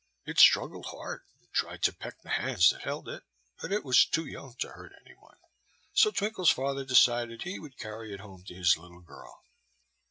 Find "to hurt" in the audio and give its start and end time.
4.55-4.93